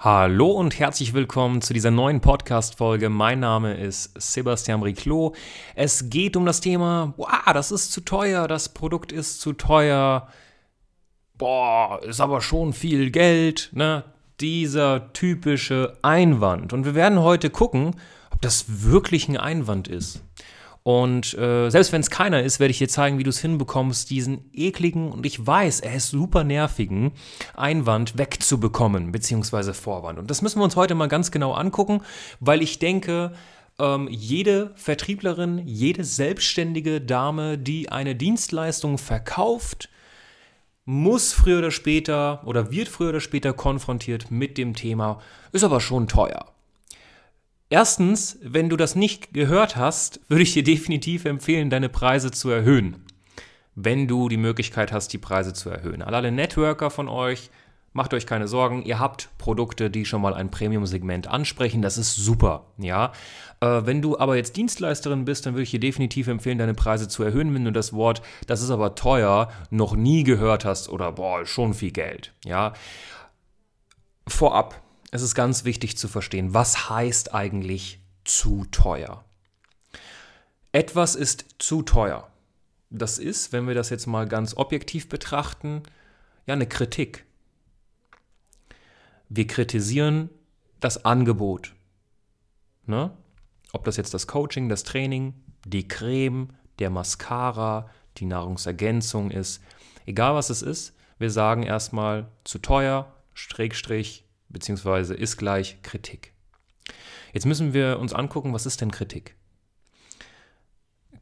Hallo 0.00 0.52
und 0.52 0.78
herzlich 0.78 1.12
willkommen 1.12 1.60
zu 1.60 1.74
dieser 1.74 1.90
neuen 1.90 2.20
Podcast-Folge. 2.20 3.08
Mein 3.08 3.40
Name 3.40 3.74
ist 3.74 4.12
Sebastian 4.16 4.80
Riclo. 4.80 5.34
Es 5.74 6.08
geht 6.08 6.36
um 6.36 6.46
das 6.46 6.60
Thema, 6.60 7.14
boah, 7.16 7.52
das 7.52 7.72
ist 7.72 7.90
zu 7.90 8.02
teuer, 8.02 8.46
das 8.46 8.68
Produkt 8.68 9.10
ist 9.10 9.40
zu 9.40 9.54
teuer. 9.54 10.28
Boah, 11.36 12.00
ist 12.04 12.20
aber 12.20 12.40
schon 12.42 12.74
viel 12.74 13.10
Geld, 13.10 13.70
ne? 13.72 14.04
Dieser 14.38 15.12
typische 15.14 15.98
Einwand. 16.02 16.72
Und 16.72 16.84
wir 16.84 16.94
werden 16.94 17.18
heute 17.18 17.50
gucken, 17.50 17.96
ob 18.30 18.40
das 18.40 18.66
wirklich 18.68 19.28
ein 19.28 19.36
Einwand 19.36 19.88
ist. 19.88 20.22
Und 20.82 21.36
äh, 21.36 21.70
selbst 21.70 21.92
wenn 21.92 22.00
es 22.00 22.10
keiner 22.10 22.42
ist, 22.42 22.60
werde 22.60 22.70
ich 22.70 22.78
dir 22.78 22.88
zeigen, 22.88 23.18
wie 23.18 23.22
du 23.22 23.30
es 23.30 23.40
hinbekommst, 23.40 24.08
diesen 24.10 24.50
ekligen 24.54 25.10
und 25.10 25.26
ich 25.26 25.46
weiß, 25.46 25.80
er 25.80 25.94
ist 25.94 26.10
super 26.10 26.44
nervigen 26.44 27.12
Einwand 27.54 28.16
wegzubekommen, 28.16 29.12
beziehungsweise 29.12 29.74
Vorwand. 29.74 30.18
Und 30.18 30.30
das 30.30 30.40
müssen 30.40 30.60
wir 30.60 30.64
uns 30.64 30.76
heute 30.76 30.94
mal 30.94 31.08
ganz 31.08 31.30
genau 31.30 31.52
angucken, 31.52 32.00
weil 32.40 32.62
ich 32.62 32.78
denke, 32.78 33.32
ähm, 33.78 34.08
jede 34.10 34.72
Vertrieblerin, 34.76 35.62
jede 35.66 36.04
selbstständige 36.04 37.00
Dame, 37.00 37.58
die 37.58 37.90
eine 37.90 38.14
Dienstleistung 38.14 38.98
verkauft, 38.98 39.88
muss 40.84 41.34
früher 41.34 41.58
oder 41.58 41.70
später 41.70 42.42
oder 42.46 42.70
wird 42.70 42.88
früher 42.88 43.10
oder 43.10 43.20
später 43.20 43.52
konfrontiert 43.52 44.30
mit 44.30 44.56
dem 44.56 44.74
Thema, 44.74 45.20
ist 45.52 45.64
aber 45.64 45.80
schon 45.80 46.08
teuer. 46.08 46.46
Erstens, 47.70 48.38
wenn 48.42 48.70
du 48.70 48.76
das 48.76 48.94
nicht 48.94 49.34
gehört 49.34 49.76
hast, 49.76 50.20
würde 50.28 50.42
ich 50.42 50.54
dir 50.54 50.64
definitiv 50.64 51.26
empfehlen, 51.26 51.68
deine 51.68 51.90
Preise 51.90 52.30
zu 52.30 52.48
erhöhen. 52.48 53.04
Wenn 53.74 54.08
du 54.08 54.30
die 54.30 54.38
Möglichkeit 54.38 54.90
hast, 54.90 55.12
die 55.12 55.18
Preise 55.18 55.52
zu 55.52 55.68
erhöhen. 55.68 56.00
Alle 56.00 56.32
Networker 56.32 56.90
von 56.90 57.08
euch, 57.08 57.50
macht 57.92 58.14
euch 58.14 58.26
keine 58.26 58.48
Sorgen, 58.48 58.82
ihr 58.84 58.98
habt 58.98 59.28
Produkte, 59.36 59.90
die 59.90 60.06
schon 60.06 60.22
mal 60.22 60.32
ein 60.32 60.50
Premium-Segment 60.50 61.26
ansprechen, 61.26 61.82
das 61.82 61.98
ist 61.98 62.16
super, 62.16 62.66
ja. 62.78 63.12
Äh, 63.60 63.82
wenn 63.84 64.00
du 64.00 64.18
aber 64.18 64.36
jetzt 64.36 64.56
Dienstleisterin 64.56 65.26
bist, 65.26 65.44
dann 65.44 65.54
würde 65.54 65.64
ich 65.64 65.70
dir 65.70 65.80
definitiv 65.80 66.28
empfehlen, 66.28 66.58
deine 66.58 66.74
Preise 66.74 67.08
zu 67.08 67.22
erhöhen, 67.22 67.54
wenn 67.54 67.64
du 67.64 67.72
das 67.72 67.92
Wort, 67.92 68.22
das 68.46 68.62
ist 68.62 68.70
aber 68.70 68.94
teuer, 68.94 69.50
noch 69.70 69.94
nie 69.94 70.22
gehört 70.22 70.64
hast 70.64 70.88
oder 70.88 71.12
boah, 71.12 71.44
schon 71.44 71.74
viel 71.74 71.90
Geld, 71.90 72.32
ja. 72.44 72.72
Vorab, 74.26 74.80
es 75.10 75.22
ist 75.22 75.34
ganz 75.34 75.64
wichtig 75.64 75.96
zu 75.96 76.08
verstehen, 76.08 76.54
was 76.54 76.90
heißt 76.90 77.34
eigentlich 77.34 78.00
zu 78.24 78.66
teuer? 78.70 79.24
Etwas 80.72 81.14
ist 81.14 81.46
zu 81.58 81.82
teuer. 81.82 82.30
Das 82.90 83.18
ist, 83.18 83.52
wenn 83.52 83.66
wir 83.66 83.74
das 83.74 83.90
jetzt 83.90 84.06
mal 84.06 84.26
ganz 84.26 84.56
objektiv 84.56 85.08
betrachten, 85.08 85.82
ja 86.46 86.54
eine 86.54 86.66
Kritik. 86.66 87.24
Wir 89.28 89.46
kritisieren 89.46 90.30
das 90.80 91.04
Angebot. 91.04 91.74
Ne? 92.86 93.10
Ob 93.72 93.84
das 93.84 93.96
jetzt 93.96 94.14
das 94.14 94.26
Coaching, 94.26 94.68
das 94.68 94.84
Training, 94.84 95.34
die 95.66 95.86
Creme, 95.86 96.54
der 96.78 96.90
Mascara, 96.90 97.90
die 98.16 98.24
Nahrungsergänzung 98.24 99.30
ist, 99.30 99.62
egal 100.06 100.34
was 100.34 100.48
es 100.50 100.62
ist, 100.62 100.94
wir 101.18 101.30
sagen 101.30 101.62
erstmal 101.62 102.28
zu 102.44 102.58
teuer, 102.58 103.12
Schrägstrich, 103.34 104.24
beziehungsweise 104.48 105.14
ist 105.14 105.36
gleich 105.36 105.82
Kritik. 105.82 106.32
Jetzt 107.32 107.46
müssen 107.46 107.74
wir 107.74 107.98
uns 107.98 108.12
angucken, 108.12 108.52
was 108.52 108.66
ist 108.66 108.80
denn 108.80 108.90
Kritik? 108.90 109.34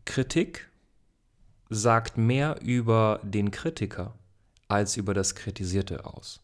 Kritik 0.04 0.68
sagt 1.68 2.16
mehr 2.16 2.60
über 2.62 3.20
den 3.22 3.50
Kritiker 3.50 4.14
als 4.68 4.96
über 4.96 5.14
das 5.14 5.34
Kritisierte 5.34 6.04
aus. 6.04 6.40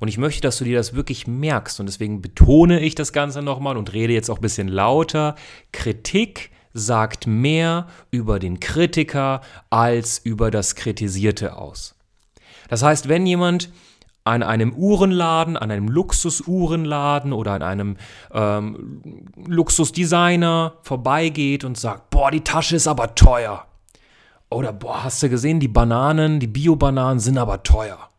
Und 0.00 0.08
ich 0.08 0.18
möchte, 0.18 0.42
dass 0.42 0.58
du 0.58 0.64
dir 0.64 0.76
das 0.76 0.94
wirklich 0.94 1.26
merkst 1.26 1.80
und 1.80 1.86
deswegen 1.86 2.22
betone 2.22 2.80
ich 2.80 2.94
das 2.94 3.12
Ganze 3.12 3.42
nochmal 3.42 3.76
und 3.76 3.92
rede 3.92 4.12
jetzt 4.12 4.30
auch 4.30 4.38
ein 4.38 4.42
bisschen 4.42 4.68
lauter. 4.68 5.34
Kritik 5.72 6.50
sagt 6.72 7.26
mehr 7.26 7.88
über 8.10 8.38
den 8.38 8.60
Kritiker 8.60 9.42
als 9.70 10.18
über 10.18 10.50
das 10.50 10.74
Kritisierte 10.74 11.56
aus. 11.56 11.96
Das 12.68 12.82
heißt, 12.82 13.08
wenn 13.08 13.26
jemand 13.26 13.70
an 14.24 14.42
einem 14.42 14.72
Uhrenladen, 14.74 15.56
an 15.56 15.70
einem 15.70 15.88
Luxusuhrenladen 15.88 17.32
oder 17.32 17.52
an 17.52 17.62
einem 17.62 17.96
ähm, 18.32 19.30
Luxusdesigner 19.46 20.74
vorbeigeht 20.82 21.64
und 21.64 21.76
sagt, 21.76 22.10
boah, 22.10 22.30
die 22.30 22.42
Tasche 22.42 22.76
ist 22.76 22.86
aber 22.86 23.14
teuer. 23.14 23.66
Oder 24.50 24.72
boah, 24.72 25.04
hast 25.04 25.22
du 25.22 25.28
gesehen, 25.28 25.60
die 25.60 25.68
Bananen, 25.68 26.38
die 26.38 26.46
Bio-Bananen 26.46 27.18
sind 27.18 27.38
aber 27.38 27.62
teuer. 27.62 28.10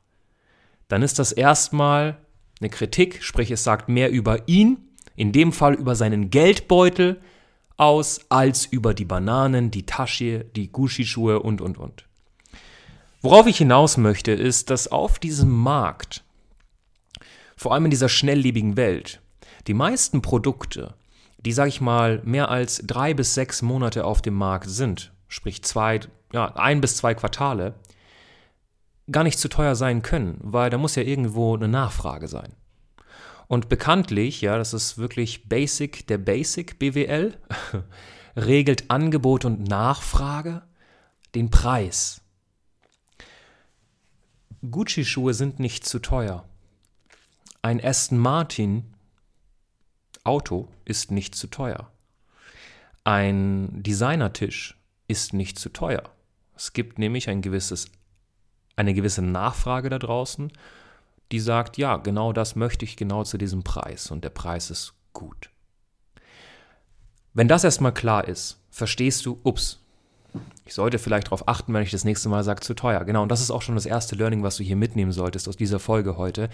Dann 0.88 1.04
ist 1.04 1.20
das 1.20 1.32
erstmal 1.32 2.18
eine 2.60 2.70
Kritik, 2.70 3.24
sprich 3.24 3.52
es 3.52 3.64
sagt 3.64 3.88
mehr 3.88 4.12
über 4.12 4.48
ihn, 4.48 4.78
in 5.16 5.32
dem 5.32 5.52
Fall 5.52 5.74
über 5.74 5.96
seinen 5.96 6.30
Geldbeutel 6.30 7.22
aus, 7.78 8.22
als 8.30 8.66
über 8.66 8.94
die 8.94 9.06
Bananen, 9.06 9.72
die 9.72 9.86
Tasche, 9.86 10.46
die 10.56 10.72
Gucci-Schuhe 10.72 11.40
und, 11.40 11.62
und, 11.62 11.78
und. 11.78 12.06
Worauf 13.24 13.48
ich 13.48 13.58
hinaus 13.58 13.96
möchte, 13.96 14.34
ist, 14.34 14.70
dass 14.70 14.90
auf 14.90 15.18
diesem 15.18 15.50
Markt, 15.50 16.26
vor 17.56 17.74
allem 17.74 17.86
in 17.86 17.92
dieser 17.92 18.10
schnelllebigen 18.10 18.76
Welt, 18.76 19.22
die 19.66 19.74
meisten 19.74 20.22
Produkte, 20.22 20.96
die, 21.38 21.54
sag 21.54 21.70
ich 21.70 21.80
mal, 21.80 22.22
mehr 22.26 22.50
als 22.50 22.84
drei 22.86 23.14
bis 23.14 23.34
sechs 23.34 23.62
Monate 23.62 24.04
auf 24.04 24.22
dem 24.22 24.34
Markt 24.34 24.70
sind, 24.70 25.14
sprich 25.30 25.64
zwei, 25.64 26.02
ja, 26.34 26.54
ein 26.56 26.82
bis 26.82 26.98
zwei 26.98 27.14
Quartale, 27.14 27.76
gar 29.10 29.24
nicht 29.24 29.40
zu 29.40 29.48
teuer 29.48 29.76
sein 29.76 30.02
können, 30.02 30.38
weil 30.42 30.70
da 30.70 30.78
muss 30.78 30.96
ja 30.96 31.04
irgendwo 31.04 31.56
eine 31.56 31.70
Nachfrage 31.70 32.28
sein. 32.28 32.58
Und 33.48 33.70
bekanntlich, 33.70 34.42
ja, 34.42 34.58
das 34.58 34.74
ist 34.74 34.98
wirklich 34.98 35.48
Basic, 35.48 36.06
der 36.08 36.18
Basic 36.18 36.78
BWL, 36.78 37.38
regelt 38.36 38.92
Angebot 38.92 39.46
und 39.46 39.66
Nachfrage 39.66 40.64
den 41.36 41.50
Preis. 41.50 42.23
Gucci-Schuhe 44.70 45.34
sind 45.34 45.60
nicht 45.60 45.86
zu 45.86 46.00
teuer. 46.00 46.46
Ein 47.62 47.84
Aston 47.84 48.18
Martin 48.18 48.86
Auto 50.24 50.70
ist 50.86 51.12
nicht 51.12 51.36
zu 51.36 51.48
teuer. 51.48 51.92
Ein 53.04 53.84
Designertisch 53.84 54.78
ist 55.08 55.34
nicht 55.34 55.60
zu 55.60 55.70
teuer. 55.70 56.04
Es 56.56 56.72
gibt 56.72 56.98
nämlich 56.98 57.28
ein 57.28 57.42
gewisses, 57.42 57.90
eine 58.78 58.94
gewisse 58.94 59.22
Nachfrage 59.22 59.90
da 59.90 60.00
draußen, 60.00 60.54
die 61.34 61.42
sagt, 61.42 61.78
ja, 61.78 61.98
genau 61.98 62.32
das 62.32 62.56
möchte 62.56 62.86
ich 62.86 62.96
genau 62.96 63.26
zu 63.26 63.38
diesem 63.38 63.64
Preis 63.64 64.12
und 64.12 64.24
der 64.24 64.30
Preis 64.30 64.70
ist 64.72 64.94
gut. 65.12 65.50
Wenn 67.34 67.50
das 67.50 67.66
erstmal 67.66 67.94
klar 67.94 68.28
ist, 68.28 68.62
verstehst 68.70 69.26
du, 69.26 69.40
ups, 69.44 69.83
ich 70.66 70.74
sollte 70.74 70.98
vielleicht 70.98 71.28
darauf 71.28 71.48
achten, 71.48 71.74
wenn 71.74 71.84
ich 71.84 71.92
das 71.92 72.06
nächste 72.06 72.30
Mal 72.30 72.44
sage, 72.44 72.62
zu 72.62 72.74
teuer. 72.74 73.04
Genau, 73.04 73.24
und 73.24 73.30
das 73.30 73.42
ist 73.42 73.52
auch 73.52 73.62
schon 73.62 73.76
das 73.76 73.86
erste 73.86 74.16
Learning, 74.16 74.44
was 74.44 74.58
du 74.58 74.64
hier 74.64 74.76
mitnehmen 74.76 75.12
solltest 75.12 75.48
aus 75.50 75.58
dieser 75.58 75.80
Folge 75.80 76.18
heute. 76.18 76.50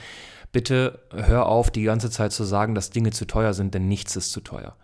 Bitte 0.51 0.99
hör 1.11 1.45
auf, 1.45 1.69
die 1.69 1.83
ganze 1.83 2.09
Zeit 2.09 2.31
zu 2.31 2.43
sagen, 2.43 2.73
dass 2.73 2.89
Dinge 2.89 3.11
zu 3.11 3.25
teuer 3.25 3.53
sind, 3.53 3.73
denn 3.73 3.87
nichts 3.87 4.15
ist 4.15 4.31
zu 4.31 4.41
teuer. 4.41 4.75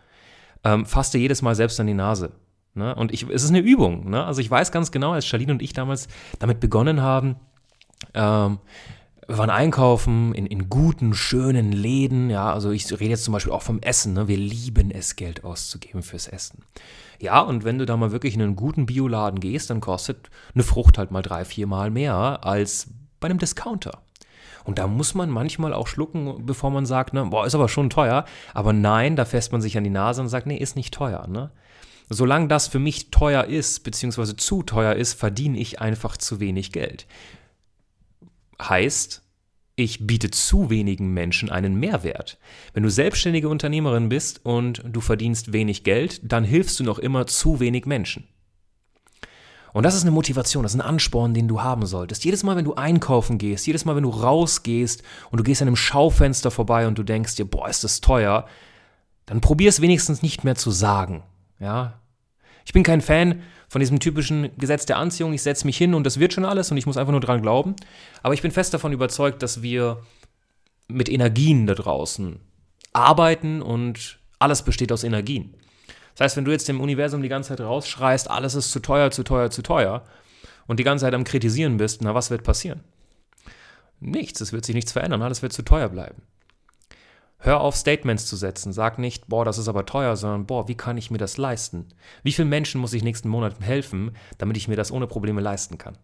Ähm, 0.63 0.86
fass 0.86 1.12
dir 1.12 1.19
jedes 1.19 1.41
Mal 1.41 1.56
selbst 1.56 1.80
an 1.80 1.88
die 1.88 1.94
Nase. 1.94 2.31
Ne? 2.75 2.94
Und 2.94 3.13
ich, 3.13 3.24
es 3.30 3.44
ist 3.44 3.50
eine 3.50 3.60
Übung. 3.60 4.10
Ne? 4.10 4.24
Also 4.24 4.42
ich 4.42 4.51
weiß 4.51 4.72
ganz 4.72 4.92
genau, 4.92 5.13
als 5.13 5.25
Charlene 5.25 5.54
und 5.54 5.62
ich 5.62 5.74
damals 5.74 6.07
damit 6.39 6.60
begonnen 6.60 7.01
haben, 7.01 7.38
ähm, 8.13 8.60
wir 9.27 9.38
waren 9.38 9.50
einkaufen 9.50 10.33
in, 10.36 10.45
in 10.45 10.69
guten, 10.69 11.13
schönen 11.13 11.72
Läden. 11.72 12.30
Ja, 12.30 12.54
also 12.54 12.72
ich 12.72 12.92
rede 12.92 13.12
jetzt 13.12 13.24
zum 13.24 13.33
Beispiel 13.33 13.54
auch 13.54 13.63
vom 13.63 13.80
Essen. 13.80 14.13
Ne? 14.13 14.27
Wir 14.27 14.38
lieben 14.38 14.92
es, 14.92 15.16
Geld 15.16 15.44
auszugeben 15.44 16.04
fürs 16.04 16.27
Essen. 16.27 16.63
Ja, 17.19 17.42
und 17.42 17.63
wenn 17.63 17.80
du 17.80 17.86
da 17.86 17.98
mal 17.98 18.12
wirklich 18.12 18.36
in 18.36 18.42
einen 18.42 18.56
guten 18.56 18.86
Bioladen 18.86 19.39
gehst, 19.39 19.69
dann 19.69 19.81
kostet 19.81 20.30
eine 20.54 20.63
Frucht 20.63 20.98
halt 20.98 21.12
mal 21.12 21.22
drei, 21.22 21.45
vier 21.45 21.66
Mal 21.66 21.89
mehr 21.89 22.45
als 22.45 22.88
bei 23.19 23.27
einem 23.27 23.39
Discounter. 23.39 24.01
Und 24.63 24.80
da 24.80 24.88
muss 24.88 25.13
man 25.13 25.30
manchmal 25.30 25.74
auch 25.74 25.88
schlucken, 25.88 26.45
bevor 26.45 26.71
man 26.71 26.86
sagt, 26.86 27.13
ne, 27.13 27.25
boah, 27.25 27.45
ist 27.45 27.56
aber 27.56 27.69
schon 27.69 27.89
teuer. 27.89 28.25
Aber 28.54 28.74
nein, 28.74 29.16
da 29.16 29.25
fässt 29.25 29.51
man 29.51 29.62
sich 29.62 29.78
an 29.78 29.83
die 29.83 29.89
Nase 29.89 30.21
und 30.21 30.28
sagt, 30.28 30.48
nee, 30.48 30.57
ist 30.57 30.75
nicht 30.75 30.94
teuer. 30.94 31.28
Ne? 31.28 31.51
Solange 32.10 32.48
das 32.48 32.68
für 32.68 32.80
mich 32.80 33.12
teuer 33.12 33.45
ist, 33.45 33.83
beziehungsweise 33.83 34.36
zu 34.36 34.63
teuer 34.63 34.94
ist, 34.94 35.13
verdiene 35.13 35.57
ich 35.57 35.81
einfach 35.81 36.18
zu 36.18 36.39
wenig 36.39 36.71
Geld. 36.71 37.07
Heißt, 38.62 39.22
ich 39.75 40.07
biete 40.07 40.31
zu 40.31 40.69
wenigen 40.69 41.13
Menschen 41.13 41.50
einen 41.50 41.75
Mehrwert. 41.75 42.38
Wenn 42.74 42.84
du 42.84 42.90
selbstständige 42.90 43.50
Unternehmerin 43.50 44.07
bist 44.07 44.46
und 44.46 44.81
du 44.86 45.02
verdienst 45.02 45.52
wenig 45.52 45.84
Geld, 45.84 46.22
dann 46.24 46.46
hilfst 46.46 46.80
du 46.80 46.84
noch 46.84 46.98
immer 47.00 47.28
zu 47.28 47.60
wenig 47.60 47.86
Menschen. 47.86 48.28
Und 49.74 49.84
das 49.84 49.96
ist 49.96 50.04
eine 50.04 50.12
Motivation, 50.12 50.63
das 50.63 50.74
ist 50.74 50.80
ein 50.80 50.88
Ansporn, 50.88 51.34
den 51.34 51.50
du 51.50 51.62
haben 51.62 51.86
solltest. 51.86 52.24
Jedes 52.24 52.44
Mal, 52.44 52.56
wenn 52.56 52.63
du 52.63 52.75
einkaufen 52.75 53.38
gehst, 53.38 53.68
jedes 53.68 53.84
Mal, 53.84 53.98
wenn 53.98 54.04
du 54.04 54.10
rausgehst 54.10 55.04
und 55.31 55.40
du 55.40 55.44
gehst 55.44 55.62
an 55.62 55.68
einem 55.68 55.75
Schaufenster 55.75 56.50
vorbei 56.50 56.88
und 56.88 56.98
du 56.98 57.04
denkst 57.04 57.36
dir, 57.36 57.44
boah, 57.44 57.68
ist 57.68 57.84
das 57.84 58.00
teuer, 58.00 58.48
dann 59.25 59.42
probier 59.42 59.68
es 59.68 59.81
wenigstens 59.81 60.22
nicht 60.22 60.46
mehr 60.46 60.56
zu 60.56 60.72
sagen. 60.72 61.24
Ja? 61.60 62.00
Ich 62.65 62.73
bin 62.73 62.83
kein 62.83 63.01
Fan 63.01 63.41
von 63.69 63.79
diesem 63.79 64.00
typischen 64.00 64.50
Gesetz 64.57 64.85
der 64.85 64.97
Anziehung, 64.97 65.33
ich 65.33 65.41
setze 65.41 65.65
mich 65.65 65.77
hin 65.77 65.94
und 65.94 66.03
das 66.03 66.19
wird 66.19 66.33
schon 66.33 66.45
alles 66.45 66.71
und 66.71 66.77
ich 66.77 66.85
muss 66.85 66.97
einfach 66.97 67.12
nur 67.12 67.21
dran 67.21 67.41
glauben. 67.41 67.75
Aber 68.23 68.33
ich 68.33 68.41
bin 68.41 68.51
fest 68.51 68.73
davon 68.73 68.91
überzeugt, 68.91 69.41
dass 69.44 69.62
wir 69.62 70.01
mit 70.88 71.09
Energien 71.09 71.67
da 71.67 71.73
draußen 71.73 72.39
arbeiten 72.94 73.62
und 73.62 74.19
alles 74.39 74.63
besteht 74.63 74.91
aus 74.91 75.03
Energien. 75.03 75.56
Das 76.15 76.25
heißt, 76.25 76.38
wenn 76.38 76.45
du 76.45 76.51
jetzt 76.51 76.67
dem 76.67 76.81
Universum 76.81 77.21
die 77.21 77.29
ganze 77.29 77.50
Zeit 77.50 77.62
rausschreist, 77.62 78.29
alles 78.29 78.56
ist 78.56 78.71
zu 78.71 78.79
teuer, 78.79 79.11
zu 79.11 79.23
teuer, 79.23 79.50
zu 79.50 79.61
teuer 79.61 80.03
und 80.68 80.79
die 80.79 80.83
ganze 80.83 81.06
Zeit 81.06 81.13
am 81.13 81.23
Kritisieren 81.23 81.77
bist, 81.77 82.01
na, 82.01 82.15
was 82.15 82.29
wird 82.29 82.44
passieren? 82.44 82.83
Nichts, 84.00 84.41
es 84.41 84.53
wird 84.53 84.65
sich 84.65 84.75
nichts 84.75 84.91
verändern, 84.91 85.21
alles 85.21 85.41
wird 85.41 85.53
zu 85.53 85.63
teuer 85.63 85.89
bleiben. 85.89 86.21
Hör 87.37 87.61
auf, 87.61 87.75
Statements 87.75 88.25
zu 88.25 88.35
setzen. 88.35 88.73
Sag 88.73 88.97
nicht, 88.97 89.27
boah, 89.27 89.45
das 89.45 89.57
ist 89.57 89.67
aber 89.67 89.85
teuer, 89.85 90.15
sondern, 90.15 90.45
boah, 90.45 90.67
wie 90.67 90.75
kann 90.75 90.97
ich 90.97 91.11
mir 91.11 91.17
das 91.17 91.37
leisten? 91.37 91.87
Wie 92.23 92.31
vielen 92.31 92.49
Menschen 92.49 92.81
muss 92.81 92.93
ich 92.93 93.03
nächsten 93.03 93.29
Monat 93.29 93.59
helfen, 93.59 94.11
damit 94.37 94.57
ich 94.57 94.67
mir 94.67 94.75
das 94.75 94.91
ohne 94.91 95.07
Probleme 95.07 95.41
leisten 95.41 95.77
kann? 95.77 95.97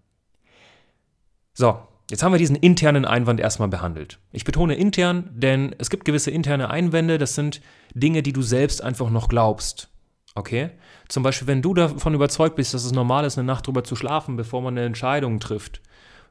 So, 1.53 1.79
jetzt 2.09 2.21
haben 2.23 2.31
wir 2.31 2.37
diesen 2.37 2.55
internen 2.55 3.05
Einwand 3.05 3.39
erstmal 3.39 3.69
behandelt. 3.69 4.19
Ich 4.31 4.45
betone 4.45 4.75
intern, 4.75 5.31
denn 5.33 5.75
es 5.79 5.89
gibt 5.89 6.05
gewisse 6.05 6.31
interne 6.31 6.69
Einwände, 6.69 7.17
das 7.17 7.35
sind 7.35 7.61
Dinge, 7.93 8.23
die 8.23 8.33
du 8.33 8.41
selbst 8.41 8.83
einfach 8.83 9.09
noch 9.09 9.27
glaubst. 9.27 9.89
Okay? 10.35 10.71
Zum 11.07 11.23
Beispiel, 11.23 11.47
wenn 11.47 11.61
du 11.61 11.73
davon 11.73 12.13
überzeugt 12.13 12.55
bist, 12.55 12.73
dass 12.73 12.85
es 12.85 12.91
normal 12.91 13.25
ist, 13.25 13.37
eine 13.37 13.47
Nacht 13.47 13.67
drüber 13.67 13.83
zu 13.83 13.95
schlafen, 13.95 14.37
bevor 14.37 14.61
man 14.61 14.77
eine 14.77 14.85
Entscheidung 14.85 15.39
trifft, 15.39 15.81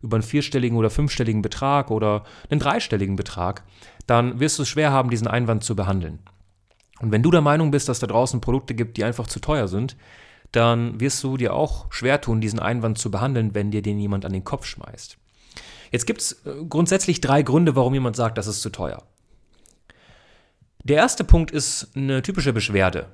über 0.03 0.17
einen 0.17 0.23
vierstelligen 0.23 0.77
oder 0.77 0.91
fünfstelligen 0.91 1.43
Betrag 1.43 1.91
oder 1.91 2.25
einen 2.49 2.61
dreistelligen 2.61 3.17
Betrag, 3.17 3.65
dann 4.07 4.41
wirst 4.41 4.59
du 4.59 4.63
es 4.63 4.69
schwer 4.69 4.91
haben, 4.91 5.11
diesen 5.11 5.27
Einwand 5.27 5.65
zu 5.65 5.77
behandeln. 5.77 6.21
Und 7.01 7.13
wenn 7.13 7.23
du 7.23 7.31
der 7.31 7.41
Meinung 7.41 7.71
bist, 7.71 7.89
dass 7.89 7.99
da 7.99 8.07
draußen 8.07 8.41
Produkte 8.41 8.75
gibt, 8.75 8.97
die 8.97 9.05
einfach 9.05 9.27
zu 9.27 9.41
teuer 9.41 9.69
sind, 9.69 9.97
dann 10.53 11.01
wirst 11.01 11.23
du 11.23 11.37
dir 11.37 11.55
auch 11.55 11.93
schwer 11.93 12.21
tun, 12.21 12.41
diesen 12.41 12.59
Einwand 12.59 12.99
zu 12.99 13.11
behandeln, 13.11 13.55
wenn 13.55 13.71
dir 13.71 13.83
den 13.83 13.99
jemand 13.99 14.25
an 14.25 14.33
den 14.33 14.45
Kopf 14.45 14.67
schmeißt. 14.67 15.17
Jetzt 15.91 16.07
gibt 16.07 16.21
es 16.21 16.33
äh, 16.45 16.65
grundsätzlich 16.69 17.21
drei 17.21 17.43
Gründe, 17.43 17.77
warum 17.77 17.95
jemand 17.95 18.17
sagt, 18.17 18.39
das 18.39 18.47
ist 18.47 18.63
zu 18.63 18.71
teuer. 18.71 19.03
Der 20.83 20.97
erste 20.97 21.25
Punkt 21.25 21.51
ist 21.51 21.91
eine 21.95 22.23
typische 22.23 22.53
Beschwerde. 22.53 23.11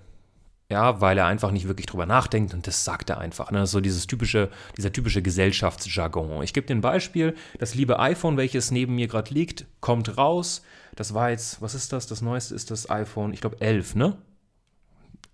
Ja, 0.68 1.00
weil 1.00 1.16
er 1.16 1.26
einfach 1.26 1.52
nicht 1.52 1.68
wirklich 1.68 1.86
drüber 1.86 2.06
nachdenkt 2.06 2.52
und 2.52 2.66
das 2.66 2.84
sagt 2.84 3.10
er 3.10 3.18
einfach. 3.18 3.52
Ne? 3.52 3.66
So 3.68 3.80
dieses 3.80 4.08
typische, 4.08 4.50
dieser 4.76 4.92
typische 4.92 5.22
Gesellschaftsjargon. 5.22 6.42
Ich 6.42 6.52
gebe 6.52 6.66
dir 6.66 6.74
ein 6.74 6.80
Beispiel. 6.80 7.36
Das 7.58 7.74
liebe 7.76 8.00
iPhone, 8.00 8.36
welches 8.36 8.72
neben 8.72 8.96
mir 8.96 9.06
gerade 9.06 9.32
liegt, 9.32 9.66
kommt 9.80 10.18
raus. 10.18 10.62
Das 10.96 11.14
war 11.14 11.30
jetzt, 11.30 11.62
was 11.62 11.76
ist 11.76 11.92
das? 11.92 12.08
Das 12.08 12.20
neueste 12.20 12.54
ist 12.54 12.72
das 12.72 12.90
iPhone, 12.90 13.32
ich 13.32 13.40
glaube 13.40 13.60
11, 13.60 13.94
ne? 13.94 14.16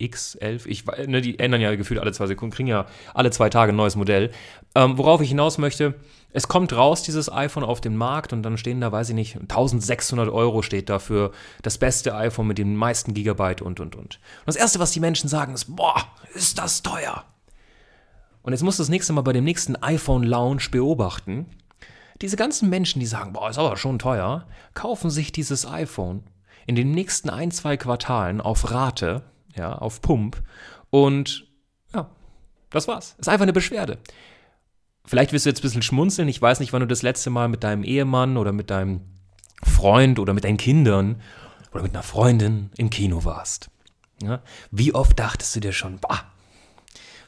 X11, 0.01 0.67
ich, 0.67 0.85
ne, 1.07 1.21
die 1.21 1.39
ändern 1.39 1.61
ja 1.61 1.75
gefühlt 1.75 2.01
alle 2.01 2.13
zwei 2.13 2.27
Sekunden, 2.27 2.55
kriegen 2.55 2.69
ja 2.69 2.87
alle 3.15 3.31
zwei 3.31 3.51
Tage 3.51 3.73
ein 3.73 3.77
neues 3.77 3.97
Modell. 3.97 4.31
Ähm, 4.75 4.99
worauf 4.99 5.21
ich 5.21 5.29
hinaus 5.29 5.59
möchte, 5.59 5.95
es 6.33 6.49
kommt 6.49 6.73
raus, 6.73 7.03
dieses 7.03 7.31
iPhone 7.31 7.65
auf 7.65 7.81
den 7.81 7.97
Markt 7.97 8.33
und 8.33 8.43
dann 8.43 8.57
stehen 8.57 8.81
da, 8.81 8.91
weiß 8.91 9.11
ich 9.11 9.15
nicht, 9.15 9.37
1600 9.37 10.31
Euro 10.31 10.63
steht 10.63 10.89
da 10.89 10.99
für 10.99 11.33
das 11.63 11.77
beste 11.79 12.15
iPhone 12.15 12.47
mit 12.47 12.59
den 12.59 12.75
meisten 12.75 13.13
Gigabyte 13.13 13.61
und, 13.61 13.81
und, 13.81 13.95
und. 13.95 14.03
Und 14.05 14.21
das 14.47 14.57
Erste, 14.57 14.79
was 14.79 14.93
die 14.93 15.01
Menschen 15.01 15.29
sagen, 15.29 15.53
ist, 15.53 15.77
boah, 15.77 16.03
ist 16.35 16.59
das 16.59 16.83
teuer. 16.83 17.25
Und 18.43 18.53
jetzt 18.53 18.63
musst 18.63 18.79
du 18.79 18.83
das 18.83 18.91
nächste 18.91 19.13
Mal 19.13 19.23
bei 19.23 19.33
dem 19.33 19.45
nächsten 19.45 19.77
iPhone-Lounge 19.77 20.69
beobachten. 20.71 21.47
Diese 22.23 22.37
ganzen 22.37 22.71
Menschen, 22.71 23.01
die 23.01 23.07
sagen, 23.07 23.33
boah, 23.33 23.51
ist 23.51 23.59
aber 23.59 23.77
schon 23.77 23.99
teuer, 23.99 24.47
kaufen 24.75 25.11
sich 25.11 25.33
dieses 25.33 25.67
iPhone 25.67 26.25
in 26.67 26.77
den 26.77 26.93
nächsten 26.93 27.31
ein, 27.31 27.51
zwei 27.51 27.77
Quartalen 27.77 28.41
auf 28.41 28.71
Rate 28.71 29.23
ja, 29.55 29.73
auf 29.75 30.01
Pump. 30.01 30.43
Und 30.91 31.47
ja, 31.95 32.11
das 32.71 32.89
war's. 32.89 33.17
Ist 33.19 33.29
einfach 33.29 33.45
eine 33.45 33.53
Beschwerde. 33.53 33.99
Vielleicht 35.05 35.33
wirst 35.33 35.47
du 35.47 35.51
jetzt 35.51 35.61
ein 35.61 35.63
bisschen 35.63 35.83
schmunzeln. 35.83 36.29
Ich 36.29 36.41
weiß 36.41 36.61
nicht, 36.61 36.73
wann 36.73 36.81
du 36.81 36.87
das 36.87 37.03
letzte 37.03 37.31
Mal 37.31 37.49
mit 37.49 37.65
deinem 37.65 37.83
Ehemann 37.83 38.37
oder 38.37 38.53
mit 38.53 38.71
deinem 38.71 39.03
Freund 39.63 40.19
oder 40.19 40.33
mit 40.33 40.45
deinen 40.45 40.57
Kindern 40.57 41.21
oder 41.73 41.83
mit 41.83 41.95
einer 41.95 42.03
Freundin 42.03 42.71
im 42.77 42.91
Kino 42.91 43.25
warst. 43.25 43.71
Ja? 44.23 44.43
Wie 44.71 44.95
oft 44.95 45.19
dachtest 45.19 45.57
du 45.57 45.61
dir 45.61 45.73
schon, 45.73 45.99
bah, 45.99 46.25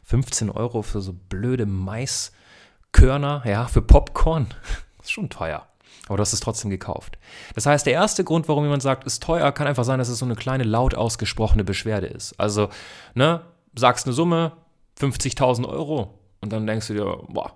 15 0.05 0.51
Euro 0.51 0.83
für 0.83 1.01
so 1.01 1.13
blöde 1.13 1.67
Maiskörner, 1.67 3.43
ja, 3.45 3.67
für 3.67 3.83
Popcorn, 3.83 4.49
ist 5.03 5.13
schon 5.13 5.31
teuer. 5.31 5.67
Aber 6.07 6.19
du 6.19 6.21
hast 6.21 6.33
es 6.33 6.41
trotzdem 6.41 6.71
gekauft. 6.71 7.19
Das 7.55 7.67
heißt, 7.67 7.87
der 7.87 7.95
erste 7.95 8.25
Grund, 8.25 8.47
warum 8.49 8.65
jemand 8.65 8.83
sagt, 8.83 9.05
ist 9.05 9.23
teuer, 9.23 9.53
kann 9.53 9.67
einfach 9.67 9.85
sein, 9.85 9.99
dass 9.99 10.09
es 10.09 10.19
so 10.19 10.25
eine 10.25 10.37
kleine 10.37 10.65
laut 10.65 10.95
ausgesprochene 10.95 11.65
Beschwerde 11.65 12.07
ist. 12.07 12.39
Also, 12.39 12.69
ne, 13.15 13.41
sagst 13.75 14.07
eine 14.07 14.13
Summe, 14.13 14.53
50.000 15.01 15.67
Euro, 15.67 16.19
und 16.41 16.53
dann 16.53 16.67
denkst 16.67 16.89
du 16.89 16.95
dir, 16.95 17.05
boah, 17.29 17.53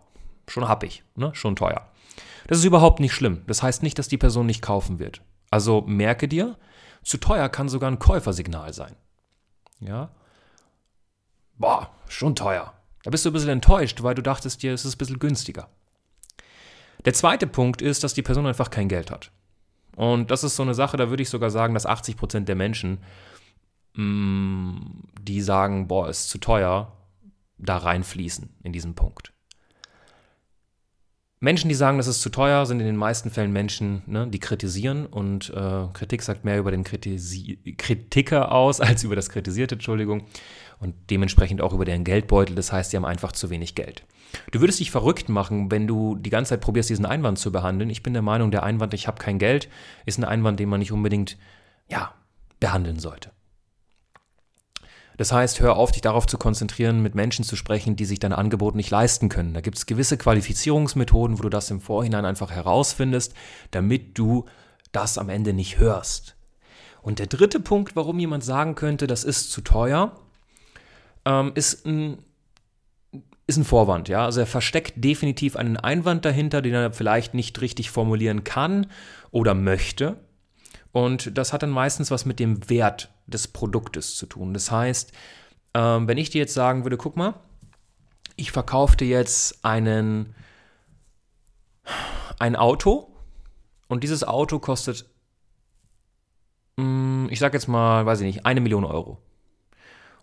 schon 0.47 0.67
hab 0.67 0.83
ich, 0.83 1.03
ne, 1.15 1.31
schon 1.35 1.57
teuer. 1.57 1.89
Das 2.47 2.59
ist 2.59 2.65
überhaupt 2.65 3.01
nicht 3.01 3.13
schlimm. 3.13 3.43
Das 3.47 3.63
heißt 3.63 3.83
nicht, 3.83 3.99
dass 3.99 4.09
die 4.09 4.17
Person 4.17 4.47
nicht 4.47 4.63
kaufen 4.63 4.99
wird. 4.99 5.21
Also 5.51 5.83
merke 5.83 6.27
dir, 6.27 6.57
zu 7.03 7.19
teuer 7.19 7.49
kann 7.51 7.69
sogar 7.69 7.91
ein 7.91 7.99
Käufersignal 7.99 8.73
sein. 8.73 8.97
Ja? 9.81 10.11
Boah, 11.59 11.91
schon 12.09 12.35
teuer. 12.35 12.73
Da 13.03 13.11
bist 13.11 13.25
du 13.25 13.31
ein 13.31 13.33
bisschen 13.35 13.51
enttäuscht, 13.51 14.03
weil 14.03 14.15
du 14.15 14.23
dachtest 14.23 14.63
dir, 14.63 14.73
es 14.73 14.85
ist 14.85 14.95
ein 14.95 14.99
bisschen 14.99 15.19
günstiger. 15.19 15.69
Der 17.05 17.15
zweite 17.15 17.47
Punkt 17.47 17.83
ist, 17.83 18.05
dass 18.05 18.15
die 18.15 18.23
Person 18.23 18.47
einfach 18.47 18.71
kein 18.71 18.89
Geld 18.89 19.11
hat. 19.11 19.31
Und 19.97 20.31
das 20.31 20.45
ist 20.45 20.57
so 20.57 20.63
eine 20.63 20.75
Sache, 20.75 20.97
da 20.97 21.11
würde 21.11 21.23
ich 21.23 21.29
sogar 21.29 21.51
sagen, 21.51 21.75
dass 21.75 21.87
80 21.87 22.17
Prozent 22.17 22.49
der 22.49 22.55
Menschen, 22.55 22.99
mm, 23.95 24.79
die 25.21 25.41
sagen, 25.41 25.89
boah, 25.89 26.09
ist 26.09 26.29
zu 26.29 26.39
teuer, 26.39 26.93
da 27.59 27.79
reinfließen 27.79 28.49
in 28.63 28.73
diesen 28.73 28.95
Punkt. 28.95 29.33
Menschen, 31.41 31.69
die 31.69 31.75
sagen, 31.75 31.99
das 31.99 32.09
ist 32.09 32.21
zu 32.21 32.31
teuer, 32.31 32.67
sind 32.67 32.81
in 32.81 32.87
den 32.87 32.97
meisten 32.97 33.31
Fällen 33.31 33.53
Menschen, 33.53 34.03
ne, 34.07 34.27
die 34.27 34.41
kritisieren 34.41 35.07
und 35.07 35.51
äh, 35.51 35.87
Kritik 35.93 36.23
sagt 36.23 36.45
mehr 36.45 36.59
über 36.59 36.73
den 36.73 36.83
Kritisi 36.83 37.77
Kritiker 37.79 38.51
aus 38.51 38.81
als 38.81 39.05
über 39.05 39.15
das 39.15 39.31
Kritisierte, 39.31 39.77
Entschuldigung, 39.77 40.25
und 40.81 40.95
dementsprechend 41.11 41.61
auch 41.61 41.73
über 41.73 41.85
deren 41.85 42.03
Geldbeutel. 42.03 42.57
Das 42.57 42.73
heißt, 42.73 42.91
sie 42.91 42.97
haben 42.97 43.05
einfach 43.05 43.33
zu 43.33 43.51
wenig 43.51 43.77
Geld. 43.77 44.05
Du 44.51 44.61
würdest 44.61 44.81
dich 44.81 44.91
verrückt 44.91 45.29
machen, 45.29 45.71
wenn 45.71 45.87
du 45.87 46.17
die 46.17 46.31
ganze 46.31 46.51
Zeit 46.51 46.61
probierst, 46.61 46.91
diesen 46.91 47.07
Einwand 47.07 47.39
zu 47.39 47.53
behandeln. 47.53 47.89
Ich 47.89 48.03
bin 48.03 48.13
der 48.13 48.23
Meinung, 48.23 48.51
der 48.51 48.65
Einwand, 48.65 48.93
ich 48.93 49.07
habe 49.07 49.19
kein 49.19 49.39
Geld, 49.39 49.69
ist 50.07 50.19
ein 50.19 50.25
Einwand, 50.25 50.59
den 50.59 50.69
man 50.69 50.81
nicht 50.81 50.93
unbedingt, 50.93 51.39
ja, 51.89 52.13
behandeln 52.61 52.99
sollte. 52.99 53.31
Das 55.19 55.33
heißt, 55.33 55.59
hör 55.59 55.77
auf, 55.77 55.91
dich 55.91 56.01
darauf 56.01 56.29
zu 56.29 56.39
konzentrieren, 56.39 57.03
mit 57.03 57.17
Menschen 57.17 57.45
zu 57.45 57.57
sprechen, 57.57 57.97
die 57.97 58.05
sich 58.05 58.21
dein 58.21 58.33
Angebot 58.33 58.77
nicht 58.77 58.89
leisten 58.89 59.29
können. 59.29 59.53
Da 59.53 59.61
gibt 59.61 59.77
es 59.77 59.87
gewisse 59.87 60.17
Qualifizierungsmethoden, 60.17 61.39
wo 61.39 61.43
du 61.43 61.49
das 61.49 61.71
im 61.73 61.81
Vorhinein 61.81 62.25
einfach 62.25 62.53
herausfindest, 62.53 63.35
damit 63.73 64.17
du 64.17 64.45
das 64.93 65.19
am 65.19 65.29
Ende 65.29 65.53
nicht 65.53 65.79
hörst. 65.79 66.37
Und 67.03 67.19
der 67.19 67.27
dritte 67.27 67.59
Punkt, 67.59 67.97
warum 67.97 68.21
jemand 68.21 68.45
sagen 68.45 68.77
könnte, 68.77 69.09
das 69.09 69.25
ist 69.25 69.51
zu 69.51 69.61
teuer, 69.61 70.17
ähm, 71.25 71.51
ist, 71.57 71.85
ein, 71.85 72.19
ist 73.49 73.57
ein 73.57 73.65
Vorwand. 73.65 74.09
Ja? 74.09 74.25
Also 74.25 74.39
er 74.39 74.47
versteckt 74.47 75.05
definitiv 75.05 75.57
einen 75.57 75.77
Einwand 75.77 76.25
dahinter, 76.27 76.63
den 76.63 76.75
er 76.75 76.93
vielleicht 76.93 77.35
nicht 77.35 77.61
richtig 77.61 77.91
formulieren 77.91 78.45
kann 78.45 78.87
oder 79.33 79.55
möchte. 79.55 80.17
Und 80.93 81.37
das 81.37 81.53
hat 81.53 81.63
dann 81.63 81.71
meistens 81.71 82.11
was 82.11 82.25
mit 82.25 82.39
dem 82.39 82.69
Wert 82.71 83.11
des 83.27 83.49
Produktes 83.49 84.17
zu 84.17 84.27
tun. 84.27 84.55
Das 84.55 84.71
heißt, 84.71 85.13
ähm, 85.75 86.09
wenn 86.09 86.19
ich 86.19 86.31
dir 86.31 86.39
jetzt 86.39 86.55
sagen 86.55 86.85
würde, 86.85 86.97
guck 86.97 87.17
mal, 87.17 87.35
ich 88.37 88.53
verkaufe 88.53 88.97
dir 88.97 89.09
jetzt 89.09 89.65
einen, 89.65 90.35
ein 92.39 92.57
Auto 92.57 93.13
und 93.89 94.05
dieses 94.05 94.25
Auto 94.25 94.59
kostet, 94.59 95.07
mh, 96.77 96.85
mm, 96.85 97.29
ich 97.31 97.39
sag 97.39 97.53
jetzt 97.53 97.69
mal, 97.69 98.07
weiß 98.07 98.21
ich 98.21 98.27
nicht, 98.27 98.47
eine 98.47 98.61
Million 98.61 98.85
Euro. 98.85 99.19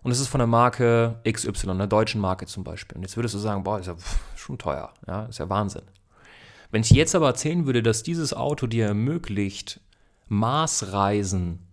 Und 0.02 0.12
es 0.12 0.20
ist 0.20 0.28
von 0.28 0.38
der 0.38 0.46
Marke 0.46 1.20
XY, 1.28 1.70
einer 1.70 1.86
deutschen 1.86 2.20
Marke 2.20 2.46
zum 2.46 2.62
Beispiel. 2.64 2.96
Und 2.96 3.02
jetzt 3.02 3.16
würdest 3.16 3.34
du 3.34 3.38
sagen, 3.38 3.64
boah, 3.64 3.80
ist 3.80 3.86
ja 3.86 3.96
schon 4.36 4.56
teuer, 4.56 4.92
ja, 5.06 5.26
ist 5.26 5.38
ja 5.38 5.48
Wahnsinn. 5.48 5.82
Wenn 6.70 6.82
ich 6.82 6.90
jetzt 6.90 7.14
aber 7.14 7.26
erzählen 7.26 7.66
würde, 7.66 7.82
dass 7.82 8.02
dieses 8.02 8.32
Auto 8.32 8.66
dir 8.66 8.86
ermöglicht, 8.86 9.80
Marsreisen 10.28 11.66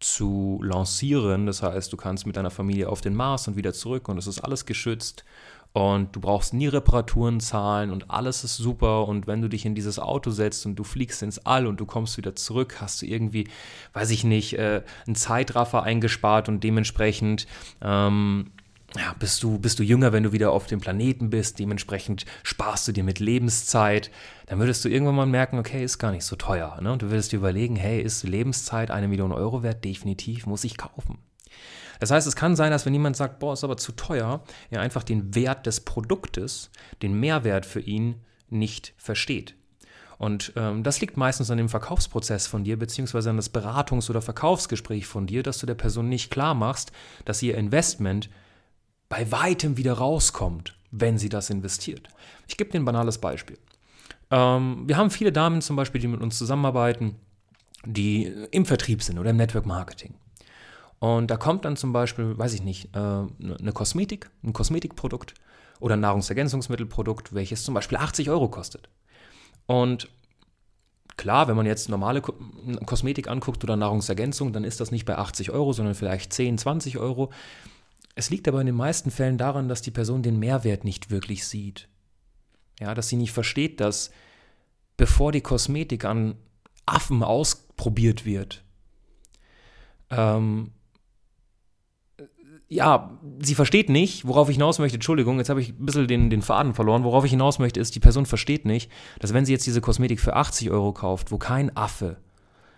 zu 0.00 0.60
lancieren. 0.62 1.46
Das 1.46 1.62
heißt, 1.62 1.92
du 1.92 1.96
kannst 1.96 2.26
mit 2.26 2.36
deiner 2.36 2.50
Familie 2.50 2.88
auf 2.88 3.00
den 3.00 3.14
Mars 3.14 3.48
und 3.48 3.56
wieder 3.56 3.72
zurück 3.72 4.08
und 4.08 4.18
es 4.18 4.26
ist 4.26 4.40
alles 4.40 4.66
geschützt 4.66 5.24
und 5.72 6.14
du 6.14 6.20
brauchst 6.20 6.54
nie 6.54 6.68
Reparaturen 6.68 7.40
zahlen 7.40 7.90
und 7.90 8.10
alles 8.10 8.44
ist 8.44 8.56
super 8.56 9.08
und 9.08 9.26
wenn 9.26 9.42
du 9.42 9.48
dich 9.48 9.66
in 9.66 9.74
dieses 9.74 9.98
Auto 9.98 10.30
setzt 10.30 10.66
und 10.66 10.76
du 10.76 10.84
fliegst 10.84 11.22
ins 11.22 11.44
All 11.44 11.66
und 11.66 11.80
du 11.80 11.86
kommst 11.86 12.16
wieder 12.16 12.36
zurück, 12.36 12.76
hast 12.80 13.02
du 13.02 13.06
irgendwie, 13.06 13.48
weiß 13.92 14.10
ich 14.10 14.22
nicht, 14.22 14.56
äh, 14.56 14.82
einen 15.06 15.16
Zeitraffer 15.16 15.82
eingespart 15.82 16.48
und 16.48 16.62
dementsprechend 16.62 17.48
ähm, 17.82 18.52
ja, 18.96 19.14
bist, 19.18 19.42
du, 19.42 19.58
bist 19.58 19.78
du 19.78 19.82
jünger, 19.82 20.12
wenn 20.12 20.22
du 20.22 20.32
wieder 20.32 20.52
auf 20.52 20.66
dem 20.66 20.80
Planeten 20.80 21.30
bist, 21.30 21.58
dementsprechend 21.58 22.26
sparst 22.42 22.86
du 22.86 22.92
dir 22.92 23.02
mit 23.02 23.18
Lebenszeit, 23.18 24.10
dann 24.46 24.60
würdest 24.60 24.84
du 24.84 24.88
irgendwann 24.88 25.16
mal 25.16 25.26
merken, 25.26 25.58
okay, 25.58 25.82
ist 25.82 25.98
gar 25.98 26.12
nicht 26.12 26.24
so 26.24 26.36
teuer. 26.36 26.80
Ne? 26.80 26.92
Und 26.92 27.02
du 27.02 27.10
würdest 27.10 27.32
dir 27.32 27.38
überlegen, 27.38 27.76
hey, 27.76 28.00
ist 28.00 28.22
Lebenszeit 28.22 28.90
eine 28.90 29.08
Million 29.08 29.32
Euro 29.32 29.62
wert? 29.62 29.84
Definitiv, 29.84 30.46
muss 30.46 30.64
ich 30.64 30.76
kaufen. 30.76 31.18
Das 32.00 32.10
heißt, 32.10 32.26
es 32.26 32.36
kann 32.36 32.56
sein, 32.56 32.70
dass 32.70 32.86
wenn 32.86 32.92
jemand 32.92 33.16
sagt, 33.16 33.38
boah, 33.38 33.54
ist 33.54 33.64
aber 33.64 33.76
zu 33.76 33.92
teuer, 33.92 34.42
er 34.70 34.80
einfach 34.80 35.02
den 35.02 35.34
Wert 35.34 35.66
des 35.66 35.80
Produktes, 35.80 36.70
den 37.02 37.18
Mehrwert 37.18 37.66
für 37.66 37.80
ihn 37.80 38.16
nicht 38.48 38.94
versteht. 38.96 39.54
Und 40.18 40.52
ähm, 40.56 40.82
das 40.82 41.00
liegt 41.00 41.16
meistens 41.16 41.50
an 41.50 41.58
dem 41.58 41.68
Verkaufsprozess 41.68 42.46
von 42.46 42.64
dir, 42.64 42.78
beziehungsweise 42.78 43.30
an 43.30 43.36
das 43.36 43.52
Beratungs- 43.52 44.08
oder 44.08 44.22
Verkaufsgespräch 44.22 45.06
von 45.06 45.26
dir, 45.26 45.42
dass 45.42 45.58
du 45.58 45.66
der 45.66 45.74
Person 45.74 46.08
nicht 46.08 46.30
klar 46.30 46.54
machst, 46.54 46.92
dass 47.24 47.42
ihr 47.42 47.56
Investment 47.56 48.30
bei 49.14 49.30
weitem 49.30 49.76
wieder 49.76 49.92
rauskommt, 49.92 50.74
wenn 50.90 51.18
sie 51.18 51.28
das 51.28 51.48
investiert. 51.48 52.08
Ich 52.48 52.56
gebe 52.56 52.72
dir 52.72 52.80
ein 52.80 52.84
banales 52.84 53.18
Beispiel. 53.18 53.56
Ähm, 54.32 54.82
wir 54.88 54.96
haben 54.96 55.08
viele 55.08 55.30
Damen 55.30 55.62
zum 55.62 55.76
Beispiel, 55.76 56.00
die 56.00 56.08
mit 56.08 56.20
uns 56.20 56.36
zusammenarbeiten, 56.36 57.14
die 57.84 58.24
im 58.50 58.66
Vertrieb 58.66 59.04
sind 59.04 59.20
oder 59.20 59.30
im 59.30 59.36
Network 59.36 59.66
Marketing. 59.66 60.14
Und 60.98 61.30
da 61.30 61.36
kommt 61.36 61.64
dann 61.64 61.76
zum 61.76 61.92
Beispiel, 61.92 62.36
weiß 62.36 62.54
ich 62.54 62.64
nicht, 62.64 62.88
äh, 62.96 62.98
eine 62.98 63.72
Kosmetik, 63.72 64.30
ein 64.42 64.52
Kosmetikprodukt 64.52 65.34
oder 65.78 65.94
ein 65.94 66.00
Nahrungsergänzungsmittelprodukt, 66.00 67.32
welches 67.32 67.62
zum 67.62 67.74
Beispiel 67.74 67.98
80 67.98 68.30
Euro 68.30 68.48
kostet. 68.48 68.88
Und 69.66 70.08
klar, 71.16 71.46
wenn 71.46 71.54
man 71.54 71.66
jetzt 71.66 71.88
normale 71.88 72.20
Kosmetik 72.20 73.28
anguckt 73.28 73.62
oder 73.62 73.76
Nahrungsergänzung, 73.76 74.52
dann 74.52 74.64
ist 74.64 74.80
das 74.80 74.90
nicht 74.90 75.04
bei 75.04 75.16
80 75.16 75.52
Euro, 75.52 75.72
sondern 75.72 75.94
vielleicht 75.94 76.32
10, 76.32 76.58
20 76.58 76.98
Euro. 76.98 77.30
Es 78.14 78.30
liegt 78.30 78.46
aber 78.46 78.60
in 78.60 78.66
den 78.66 78.76
meisten 78.76 79.10
Fällen 79.10 79.38
daran, 79.38 79.68
dass 79.68 79.82
die 79.82 79.90
Person 79.90 80.22
den 80.22 80.38
Mehrwert 80.38 80.84
nicht 80.84 81.10
wirklich 81.10 81.46
sieht. 81.46 81.88
Ja, 82.80 82.94
dass 82.94 83.08
sie 83.08 83.16
nicht 83.16 83.32
versteht, 83.32 83.80
dass 83.80 84.10
bevor 84.96 85.32
die 85.32 85.40
Kosmetik 85.40 86.04
an 86.04 86.36
Affen 86.86 87.22
ausprobiert 87.22 88.24
wird, 88.24 88.64
ähm, 90.10 90.70
ja, 92.68 93.18
sie 93.40 93.54
versteht 93.54 93.88
nicht, 93.88 94.26
worauf 94.26 94.48
ich 94.48 94.56
hinaus 94.56 94.78
möchte, 94.78 94.96
Entschuldigung, 94.96 95.38
jetzt 95.38 95.50
habe 95.50 95.60
ich 95.60 95.70
ein 95.70 95.86
bisschen 95.86 96.08
den, 96.08 96.30
den 96.30 96.42
Faden 96.42 96.74
verloren, 96.74 97.04
worauf 97.04 97.24
ich 97.24 97.30
hinaus 97.30 97.58
möchte, 97.58 97.78
ist, 97.78 97.94
die 97.94 98.00
Person 98.00 98.26
versteht 98.26 98.64
nicht, 98.64 98.90
dass 99.20 99.34
wenn 99.34 99.44
sie 99.44 99.52
jetzt 99.52 99.66
diese 99.66 99.80
Kosmetik 99.80 100.20
für 100.20 100.34
80 100.34 100.70
Euro 100.70 100.92
kauft, 100.92 101.30
wo 101.30 101.38
kein 101.38 101.76
Affe 101.76 102.16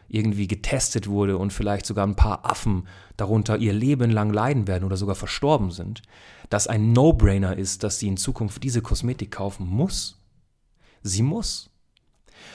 irgendwie 0.08 0.46
getestet 0.46 1.08
wurde 1.08 1.38
und 1.38 1.52
vielleicht 1.52 1.86
sogar 1.86 2.06
ein 2.06 2.16
paar 2.16 2.44
Affen 2.44 2.86
darunter 3.16 3.58
ihr 3.58 3.72
Leben 3.72 4.10
lang 4.10 4.32
leiden 4.32 4.66
werden 4.66 4.84
oder 4.84 4.96
sogar 4.96 5.14
verstorben 5.14 5.70
sind, 5.70 6.02
dass 6.50 6.66
ein 6.66 6.92
No-Brainer 6.92 7.56
ist, 7.56 7.82
dass 7.82 7.98
sie 7.98 8.08
in 8.08 8.16
Zukunft 8.16 8.62
diese 8.62 8.82
Kosmetik 8.82 9.32
kaufen 9.32 9.66
muss. 9.66 10.20
Sie 11.02 11.22
muss. 11.22 11.70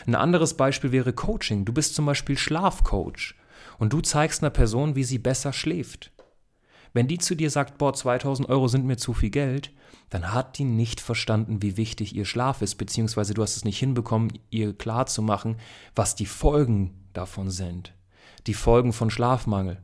Ein 0.06 0.16
anderes 0.16 0.56
Beispiel 0.56 0.92
wäre 0.92 1.14
Coaching. 1.14 1.66
Du 1.66 1.74
bist 1.74 1.96
zum 1.96 2.06
Beispiel 2.06 2.38
Schlafcoach 2.38 3.36
und 3.80 3.94
du 3.94 4.02
zeigst 4.02 4.42
einer 4.42 4.50
Person, 4.50 4.96
wie 4.96 5.04
sie 5.04 5.18
besser 5.18 5.54
schläft. 5.54 6.12
Wenn 6.94 7.08
die 7.08 7.18
zu 7.18 7.36
dir 7.36 7.50
sagt, 7.50 7.78
boah, 7.78 7.94
2000 7.94 8.50
Euro 8.50 8.68
sind 8.68 8.86
mir 8.86 8.98
zu 8.98 9.14
viel 9.14 9.30
Geld, 9.30 9.72
dann 10.10 10.34
hat 10.34 10.58
die 10.58 10.66
nicht 10.66 11.00
verstanden, 11.00 11.62
wie 11.62 11.78
wichtig 11.78 12.16
ihr 12.16 12.26
Schlaf 12.26 12.62
ist, 12.62 12.76
beziehungsweise 12.76 13.34
du 13.34 13.42
hast 13.42 13.56
es 13.56 13.66
nicht 13.66 13.80
hinbekommen, 13.80 14.38
ihr 14.50 14.78
klarzumachen, 14.78 15.58
was 15.96 16.16
die 16.16 16.26
Folgen 16.26 16.94
davon 17.14 17.50
sind. 17.50 17.94
Die 18.48 18.54
Folgen 18.54 18.92
von 18.92 19.10
Schlafmangel. 19.10 19.82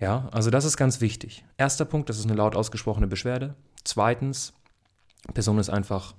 Ja, 0.00 0.28
also 0.32 0.50
das 0.50 0.64
ist 0.64 0.76
ganz 0.76 1.00
wichtig. 1.00 1.44
Erster 1.56 1.84
Punkt, 1.84 2.08
das 2.08 2.18
ist 2.18 2.26
eine 2.26 2.34
laut 2.34 2.56
ausgesprochene 2.56 3.06
Beschwerde. 3.06 3.54
Zweitens, 3.84 4.52
Person 5.34 5.58
ist 5.58 5.70
einfach 5.70 6.14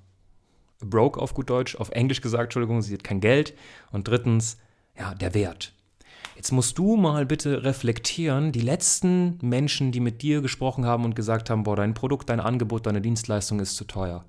broke 0.80 1.20
auf 1.20 1.34
gut 1.34 1.50
Deutsch, 1.50 1.76
auf 1.76 1.90
Englisch 1.90 2.22
gesagt, 2.22 2.46
Entschuldigung, 2.46 2.82
sie 2.82 2.94
hat 2.94 3.04
kein 3.04 3.20
Geld. 3.20 3.54
Und 3.92 4.08
drittens, 4.08 4.58
ja, 4.98 5.14
der 5.14 5.34
Wert. 5.34 5.74
Jetzt 6.40 6.54
musst 6.54 6.78
du 6.78 6.96
mal 6.96 7.26
bitte 7.26 7.66
reflektieren, 7.66 8.54
die 8.54 8.62
letzten 8.62 9.38
Menschen, 9.42 9.92
die 9.92 10.00
mit 10.00 10.22
dir 10.22 10.40
gesprochen 10.40 10.86
haben 10.86 11.04
und 11.04 11.14
gesagt 11.14 11.50
haben, 11.50 11.64
boah, 11.64 11.76
dein 11.76 11.94
Produkt, 11.94 12.30
dein 12.30 12.40
Angebot, 12.40 12.86
deine 12.86 13.02
Dienstleistung 13.02 13.60
ist 13.60 13.76
zu 13.76 13.84
teuer. 13.84 14.24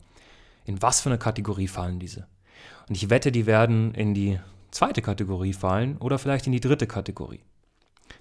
In 0.64 0.82
was 0.82 1.00
für 1.00 1.08
eine 1.08 1.20
Kategorie 1.20 1.68
fallen 1.68 2.00
diese? 2.00 2.26
Und 2.88 2.96
ich 2.96 3.10
wette, 3.10 3.30
die 3.30 3.46
werden 3.46 3.94
in 3.94 4.12
die 4.12 4.40
zweite 4.72 5.02
Kategorie 5.02 5.52
fallen 5.52 5.98
oder 5.98 6.18
vielleicht 6.18 6.48
in 6.48 6.52
die 6.52 6.58
dritte 6.58 6.88
Kategorie. 6.88 7.44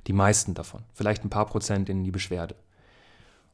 Die 0.06 0.14
meisten 0.14 0.54
davon. 0.54 0.84
Vielleicht 0.94 1.26
ein 1.26 1.32
paar 1.32 1.48
Prozent 1.48 1.90
in 1.90 2.04
die 2.04 2.12
Beschwerde. 2.12 2.54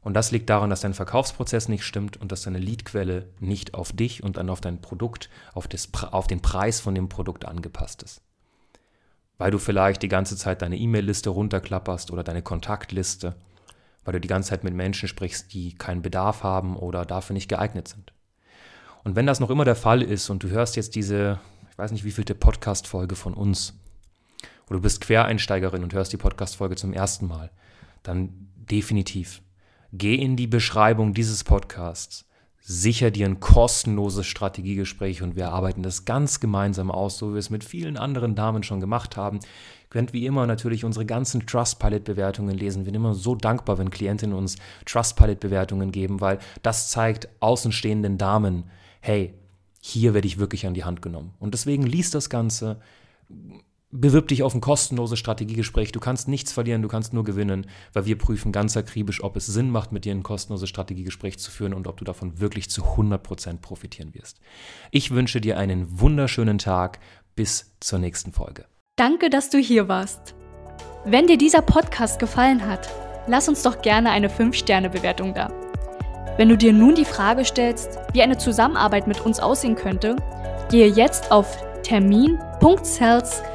Und 0.01 0.15
das 0.15 0.31
liegt 0.31 0.49
daran, 0.49 0.69
dass 0.69 0.81
dein 0.81 0.93
Verkaufsprozess 0.93 1.69
nicht 1.69 1.85
stimmt 1.85 2.17
und 2.17 2.33
dass 2.33 2.41
deine 2.41 2.59
Leadquelle 2.59 3.29
nicht 3.39 3.73
auf 3.73 3.93
dich 3.93 4.21
und 4.21 4.35
dann 4.35 4.49
auf 4.49 4.59
dein 4.59 4.81
Produkt, 4.81 5.29
auf, 5.53 5.69
das, 5.69 5.87
auf 6.11 6.27
den 6.27 6.41
Preis 6.41 6.81
von 6.81 6.93
dem 6.93 7.07
Produkt 7.07 7.45
angepasst 7.45 8.03
ist 8.03 8.21
weil 9.37 9.51
du 9.51 9.57
vielleicht 9.57 10.01
die 10.01 10.07
ganze 10.07 10.37
Zeit 10.37 10.61
deine 10.61 10.77
E-Mail-Liste 10.77 11.29
runterklapperst 11.29 12.11
oder 12.11 12.23
deine 12.23 12.41
Kontaktliste, 12.41 13.35
weil 14.03 14.13
du 14.13 14.21
die 14.21 14.27
ganze 14.27 14.49
Zeit 14.49 14.63
mit 14.63 14.73
Menschen 14.73 15.07
sprichst, 15.07 15.53
die 15.53 15.73
keinen 15.73 16.01
Bedarf 16.01 16.43
haben 16.43 16.75
oder 16.77 17.05
dafür 17.05 17.33
nicht 17.33 17.49
geeignet 17.49 17.87
sind. 17.87 18.13
Und 19.03 19.15
wenn 19.15 19.27
das 19.27 19.39
noch 19.39 19.49
immer 19.49 19.65
der 19.65 19.75
Fall 19.75 20.01
ist 20.01 20.29
und 20.29 20.43
du 20.43 20.49
hörst 20.49 20.75
jetzt 20.75 20.95
diese, 20.95 21.39
ich 21.69 21.77
weiß 21.77 21.91
nicht 21.91 22.03
wievielte 22.03 22.35
Podcast-Folge 22.35 23.15
von 23.15 23.33
uns, 23.33 23.73
oder 24.67 24.77
du 24.77 24.81
bist 24.81 25.01
Quereinsteigerin 25.01 25.83
und 25.83 25.93
hörst 25.93 26.11
die 26.11 26.17
Podcast-Folge 26.17 26.75
zum 26.75 26.93
ersten 26.93 27.27
Mal, 27.27 27.51
dann 28.03 28.49
definitiv 28.55 29.41
geh 29.97 30.15
in 30.15 30.35
die 30.35 30.47
Beschreibung 30.47 31.13
dieses 31.13 31.43
Podcasts 31.43 32.25
sicher 32.67 33.11
dir 33.11 33.27
ein 33.27 33.39
kostenloses 33.39 34.25
Strategiegespräch 34.25 35.21
und 35.21 35.35
wir 35.35 35.51
arbeiten 35.51 35.83
das 35.83 36.03
ganz 36.03 36.39
gemeinsam 36.39 36.89
aus, 36.89 37.19
so 37.19 37.29
wie 37.29 37.33
wir 37.33 37.39
es 37.39 37.51
mit 37.51 37.63
vielen 37.63 37.95
anderen 37.95 38.33
Damen 38.33 38.63
schon 38.63 38.79
gemacht 38.79 39.17
haben. 39.17 39.37
Ihr 39.37 39.89
könnt 39.91 40.13
wie 40.13 40.25
immer 40.25 40.47
natürlich 40.47 40.83
unsere 40.83 41.05
ganzen 41.05 41.45
Trustpilot-Bewertungen 41.45 42.57
lesen. 42.57 42.79
Wir 42.79 42.85
sind 42.85 42.95
immer 42.95 43.13
so 43.13 43.35
dankbar, 43.35 43.77
wenn 43.77 43.91
Klientinnen 43.91 44.35
uns 44.35 44.55
Trustpilot-Bewertungen 44.87 45.91
geben, 45.91 46.21
weil 46.21 46.39
das 46.63 46.89
zeigt 46.89 47.29
außenstehenden 47.39 48.17
Damen, 48.17 48.63
hey, 48.99 49.35
hier 49.79 50.15
werde 50.15 50.27
ich 50.27 50.39
wirklich 50.39 50.65
an 50.65 50.73
die 50.73 50.85
Hand 50.85 51.03
genommen. 51.03 51.35
Und 51.37 51.53
deswegen 51.53 51.83
liest 51.83 52.15
das 52.15 52.31
Ganze, 52.31 52.81
bewirb 53.99 54.27
dich 54.27 54.43
auf 54.43 54.53
ein 54.53 54.61
kostenloses 54.61 55.19
Strategiegespräch. 55.19 55.91
Du 55.91 55.99
kannst 55.99 56.27
nichts 56.27 56.51
verlieren, 56.51 56.81
du 56.81 56.87
kannst 56.87 57.13
nur 57.13 57.23
gewinnen, 57.23 57.67
weil 57.93 58.05
wir 58.05 58.17
prüfen 58.17 58.51
ganz 58.51 58.77
akribisch, 58.77 59.23
ob 59.23 59.35
es 59.35 59.45
Sinn 59.45 59.69
macht, 59.69 59.91
mit 59.91 60.05
dir 60.05 60.13
ein 60.13 60.23
kostenloses 60.23 60.69
Strategiegespräch 60.69 61.39
zu 61.39 61.51
führen 61.51 61.73
und 61.73 61.87
ob 61.87 61.97
du 61.97 62.05
davon 62.05 62.39
wirklich 62.39 62.69
zu 62.69 62.83
100% 62.83 63.57
profitieren 63.57 64.13
wirst. 64.13 64.39
Ich 64.91 65.11
wünsche 65.11 65.41
dir 65.41 65.57
einen 65.57 65.99
wunderschönen 65.99 66.57
Tag. 66.57 66.99
Bis 67.35 67.73
zur 67.81 67.99
nächsten 67.99 68.31
Folge. 68.31 68.65
Danke, 68.95 69.29
dass 69.29 69.49
du 69.49 69.57
hier 69.57 69.89
warst. 69.89 70.35
Wenn 71.03 71.27
dir 71.27 71.37
dieser 71.37 71.61
Podcast 71.61 72.17
gefallen 72.17 72.65
hat, 72.65 72.89
lass 73.27 73.49
uns 73.49 73.61
doch 73.61 73.81
gerne 73.81 74.11
eine 74.11 74.29
5-Sterne-Bewertung 74.29 75.33
da. 75.33 75.51
Wenn 76.37 76.47
du 76.47 76.57
dir 76.57 76.71
nun 76.71 76.95
die 76.95 77.03
Frage 77.03 77.43
stellst, 77.43 77.99
wie 78.13 78.21
eine 78.21 78.37
Zusammenarbeit 78.37 79.05
mit 79.05 79.19
uns 79.19 79.41
aussehen 79.41 79.75
könnte, 79.75 80.15
gehe 80.69 80.87
jetzt 80.87 81.29
auf 81.29 81.57
termin.cells.com 81.83 83.54